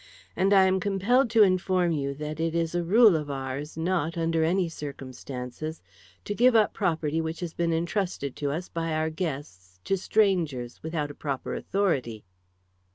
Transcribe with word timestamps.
And 0.35 0.51
I 0.51 0.63
am 0.63 0.79
compelled 0.79 1.29
to 1.29 1.43
inform 1.43 1.91
you 1.91 2.15
that 2.15 2.39
it 2.39 2.55
is 2.55 2.73
a 2.73 2.83
rule 2.83 3.15
of 3.15 3.29
ours 3.29 3.77
not, 3.77 4.17
under 4.17 4.43
any 4.43 4.67
circumstances, 4.67 5.79
to 6.25 6.33
give 6.33 6.55
up 6.55 6.73
property 6.73 7.21
which 7.21 7.41
has 7.41 7.53
been 7.53 7.71
intrusted 7.71 8.35
to 8.37 8.49
us 8.49 8.67
by 8.67 8.93
our 8.93 9.11
guests 9.11 9.79
to 9.83 9.97
strangers 9.97 10.81
without 10.81 11.11
a 11.11 11.13
proper 11.13 11.53
authority." 11.53 12.25